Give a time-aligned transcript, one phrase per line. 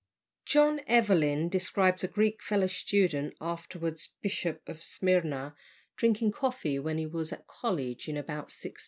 [0.47, 5.53] John Evelyn describes a Greek fellow student, afterwards Bishop of Smyrna,
[5.95, 8.77] drinking coffee when he was at college in about 1637.